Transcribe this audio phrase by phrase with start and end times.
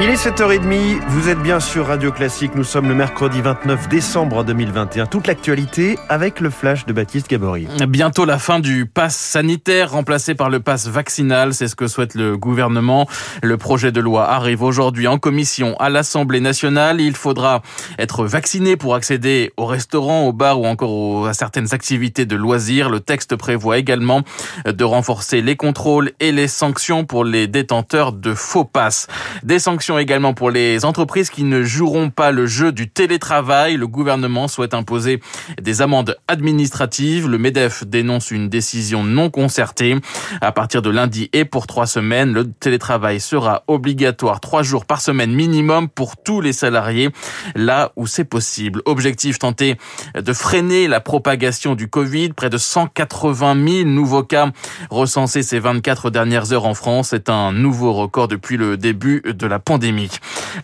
[0.00, 4.42] Il est 7h30, vous êtes bien sur Radio Classique, nous sommes le mercredi 29 décembre
[4.42, 5.06] 2021.
[5.06, 7.68] Toute l'actualité avec le flash de Baptiste Gabory.
[7.88, 12.16] Bientôt la fin du pass sanitaire remplacé par le pass vaccinal, c'est ce que souhaite
[12.16, 13.06] le gouvernement.
[13.40, 17.00] Le projet de loi arrive aujourd'hui en commission à l'Assemblée nationale.
[17.00, 17.62] Il faudra
[17.96, 22.90] être vacciné pour accéder au restaurant, au bar ou encore à certaines activités de loisirs.
[22.90, 24.22] Le texte prévoit également
[24.66, 29.06] de renforcer les contrôles et les sanctions pour les détenteurs de faux passes.
[29.44, 33.76] Des sanctions également pour les entreprises qui ne joueront pas le jeu du télétravail.
[33.76, 35.20] Le gouvernement souhaite imposer
[35.60, 37.28] des amendes administratives.
[37.28, 39.96] Le MEDEF dénonce une décision non concertée.
[40.40, 45.02] À partir de lundi et pour trois semaines, le télétravail sera obligatoire trois jours par
[45.02, 47.10] semaine minimum pour tous les salariés,
[47.54, 48.80] là où c'est possible.
[48.86, 49.76] Objectif tenter
[50.14, 52.30] de freiner la propagation du Covid.
[52.30, 54.50] Près de 180 000 nouveaux cas
[54.88, 57.08] recensés ces 24 dernières heures en France.
[57.10, 59.73] C'est un nouveau record depuis le début de la pandémie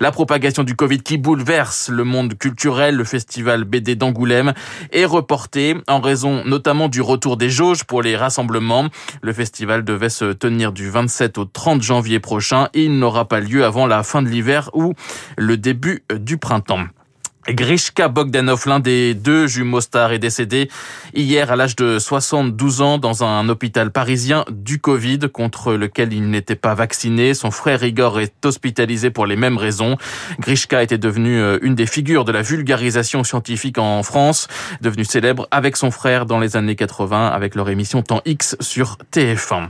[0.00, 4.52] La propagation du Covid qui bouleverse le monde culturel, le festival BD d'Angoulême
[4.92, 8.88] est reporté en raison notamment du retour des jauges pour les rassemblements.
[9.22, 13.40] Le festival devait se tenir du 27 au 30 janvier prochain et il n'aura pas
[13.40, 14.94] lieu avant la fin de l'hiver ou
[15.36, 16.86] le début du printemps.
[17.48, 20.68] Grishka Bogdanov, l'un des deux jumeaux stars, est décédé
[21.14, 26.28] hier à l'âge de 72 ans dans un hôpital parisien du Covid contre lequel il
[26.30, 27.32] n'était pas vacciné.
[27.32, 29.96] Son frère Igor est hospitalisé pour les mêmes raisons.
[30.38, 34.46] Grishka était devenu euh, une des figures de la vulgarisation scientifique en France,
[34.82, 38.98] devenu célèbre avec son frère dans les années 80 avec leur émission Temps X sur
[39.12, 39.68] TF1.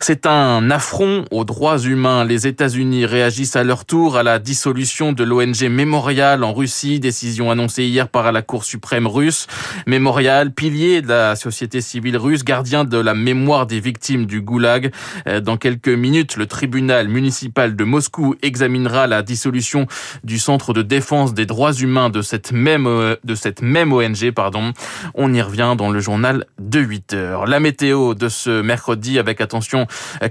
[0.00, 2.24] C'est un affront aux droits humains.
[2.24, 7.50] Les États-Unis réagissent à leur tour à la dissolution de l'ONG Mémorial en Russie décision
[7.50, 9.46] annoncée hier par la Cour suprême russe.
[9.86, 14.92] Mémorial, pilier de la société civile russe, gardien de la mémoire des victimes du goulag.
[15.26, 19.86] Euh, dans quelques minutes, le tribunal municipal de Moscou examinera la dissolution
[20.24, 24.30] du centre de défense des droits humains de cette même, euh, de cette même ONG,
[24.30, 24.72] pardon.
[25.14, 27.46] On y revient dans le journal de 8 heures.
[27.46, 29.79] La météo de ce mercredi avec attention,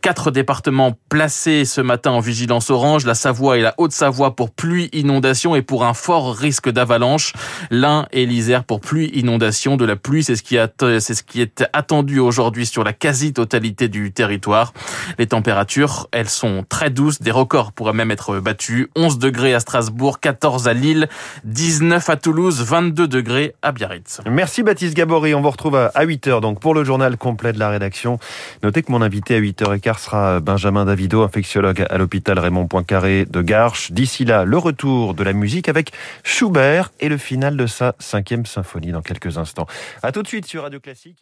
[0.00, 4.88] quatre départements placés ce matin en vigilance orange, la Savoie et la Haute-Savoie pour pluie,
[4.92, 7.32] inondation et pour un fort risque d'avalanche.
[7.70, 9.76] L'Ain et l'Isère pour pluie, inondation.
[9.76, 14.72] De la pluie, c'est ce qui, est attendu aujourd'hui sur la quasi-totalité du territoire.
[15.18, 17.20] Les températures, elles sont très douces.
[17.20, 18.88] Des records pourraient même être battus.
[18.96, 21.08] 11 degrés à Strasbourg, 14 à Lille,
[21.44, 24.20] 19 à Toulouse, 22 degrés à Biarritz.
[24.28, 25.34] Merci Baptiste Gabory.
[25.34, 28.18] On vous retrouve à 8h donc pour le journal complet de la rédaction.
[28.62, 33.42] Notez que mon invité à 8h15 sera Benjamin Davido, infectiologue à l'hôpital Raymond Poincaré de
[33.42, 33.92] Garches.
[33.92, 35.92] D'ici là, le retour de la musique avec
[36.24, 39.66] Schubert et le final de sa cinquième symphonie dans quelques instants.
[40.02, 41.18] À tout de suite sur Radio Classique.